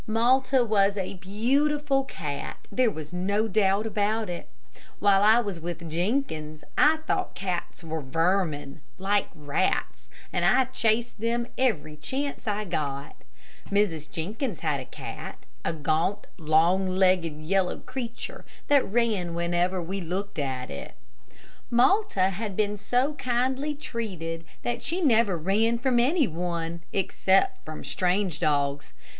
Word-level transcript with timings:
Malta 0.07 0.63
was 0.65 0.97
a 0.97 1.13
beautiful 1.13 2.03
cat 2.03 2.57
there 2.71 2.89
was 2.89 3.13
no 3.13 3.47
doubt 3.47 3.85
about 3.85 4.31
it. 4.31 4.49
While 4.97 5.21
I 5.21 5.39
was 5.41 5.59
with 5.59 5.87
Jenkins 5.87 6.63
I 6.75 6.97
thought 7.05 7.35
cats 7.35 7.83
were 7.83 8.01
vermin, 8.01 8.81
like 8.97 9.27
rats, 9.35 10.09
and 10.33 10.43
I 10.43 10.65
chased 10.65 11.19
them 11.21 11.45
every 11.55 11.95
chance 11.95 12.47
I 12.47 12.65
got. 12.65 13.15
Mrs, 13.69 14.09
Jenkins 14.09 14.61
had 14.61 14.79
a 14.79 14.85
cat, 14.85 15.45
a 15.63 15.71
gaunt, 15.71 16.25
long 16.39 16.87
legged, 16.87 17.39
yellow 17.39 17.77
creature, 17.77 18.43
that 18.69 18.91
ran 18.91 19.35
whenever 19.35 19.83
we 19.83 20.01
looked 20.01 20.39
at 20.39 20.71
it. 20.71 20.95
Malta 21.69 22.31
had 22.31 22.55
been 22.57 22.75
so 22.75 23.13
kindly 23.19 23.75
treated 23.75 24.45
that 24.63 24.81
she 24.81 24.99
never 24.99 25.37
ran 25.37 25.77
from 25.77 25.99
any 25.99 26.27
one, 26.27 26.81
except 26.91 27.63
from 27.63 27.83
strange 27.83 28.39
dogs. 28.39 28.93